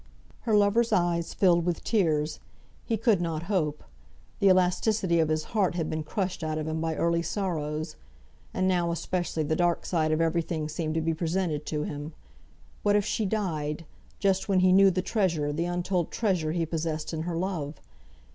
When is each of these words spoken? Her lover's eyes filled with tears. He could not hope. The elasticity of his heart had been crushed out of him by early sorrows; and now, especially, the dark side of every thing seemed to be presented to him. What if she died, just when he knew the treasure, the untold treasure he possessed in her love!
Her 0.49 0.55
lover's 0.55 0.91
eyes 0.91 1.31
filled 1.35 1.63
with 1.63 1.83
tears. 1.83 2.39
He 2.83 2.97
could 2.97 3.21
not 3.21 3.43
hope. 3.43 3.83
The 4.39 4.47
elasticity 4.49 5.19
of 5.19 5.29
his 5.29 5.43
heart 5.53 5.75
had 5.75 5.91
been 5.91 6.01
crushed 6.01 6.43
out 6.43 6.57
of 6.57 6.67
him 6.67 6.81
by 6.81 6.95
early 6.95 7.21
sorrows; 7.21 7.97
and 8.51 8.67
now, 8.67 8.89
especially, 8.91 9.43
the 9.43 9.55
dark 9.55 9.85
side 9.85 10.11
of 10.11 10.19
every 10.19 10.41
thing 10.41 10.69
seemed 10.69 10.95
to 10.95 11.01
be 11.01 11.13
presented 11.13 11.67
to 11.67 11.83
him. 11.83 12.13
What 12.81 12.95
if 12.95 13.05
she 13.05 13.27
died, 13.27 13.85
just 14.17 14.49
when 14.49 14.61
he 14.61 14.73
knew 14.73 14.89
the 14.89 15.03
treasure, 15.03 15.53
the 15.53 15.65
untold 15.65 16.09
treasure 16.09 16.51
he 16.51 16.65
possessed 16.65 17.13
in 17.13 17.21
her 17.21 17.37
love! 17.37 17.79